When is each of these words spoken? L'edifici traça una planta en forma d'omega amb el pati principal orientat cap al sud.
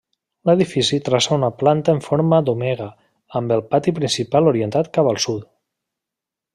L'edifici 0.49 0.97
traça 1.09 1.35
una 1.35 1.49
planta 1.59 1.95
en 1.97 2.01
forma 2.07 2.41
d'omega 2.49 2.89
amb 3.41 3.55
el 3.59 3.65
pati 3.75 3.97
principal 4.01 4.53
orientat 4.55 4.93
cap 4.99 5.15
al 5.15 5.25
sud. 5.29 5.49